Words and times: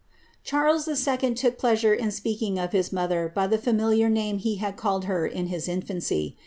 "'Charles 0.43 0.87
II. 0.87 1.35
took 1.35 1.59
pleasure 1.59 1.93
in 1.93 2.09
speaking 2.09 2.57
of 2.57 2.71
his 2.71 2.91
mother 2.91 3.31
by 3.35 3.45
the 3.45 3.59
familiar 3.59 4.09
name 4.09 4.39
he 4.39 4.57
called 4.75 5.05
her 5.05 5.27
in 5.27 5.45
his 5.45 5.67
infancy. 5.67 6.39